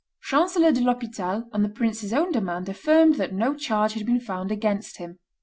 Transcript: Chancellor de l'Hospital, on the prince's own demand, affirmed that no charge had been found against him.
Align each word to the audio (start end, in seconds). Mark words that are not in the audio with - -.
Chancellor 0.23 0.71
de 0.71 0.81
l'Hospital, 0.81 1.47
on 1.53 1.61
the 1.61 1.69
prince's 1.69 2.11
own 2.11 2.31
demand, 2.31 2.67
affirmed 2.67 3.17
that 3.17 3.33
no 3.33 3.53
charge 3.53 3.93
had 3.93 4.03
been 4.07 4.19
found 4.19 4.51
against 4.51 4.97
him. 4.97 5.19